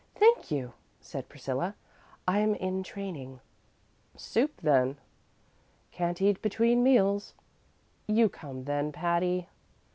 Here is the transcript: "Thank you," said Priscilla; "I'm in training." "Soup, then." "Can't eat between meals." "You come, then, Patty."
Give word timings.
"Thank 0.15 0.49
you," 0.49 0.73
said 0.99 1.29
Priscilla; 1.29 1.75
"I'm 2.27 2.55
in 2.55 2.81
training." 2.81 3.39
"Soup, 4.17 4.51
then." 4.59 4.97
"Can't 5.91 6.19
eat 6.23 6.41
between 6.41 6.81
meals." 6.81 7.35
"You 8.07 8.27
come, 8.27 8.63
then, 8.63 8.91
Patty." 8.91 9.47